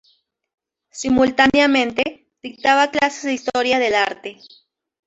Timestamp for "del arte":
3.77-4.39